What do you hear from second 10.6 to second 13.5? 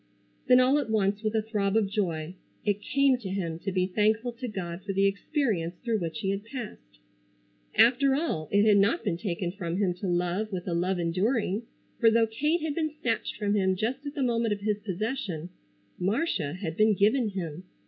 a love enduring, for though Kate had been snatched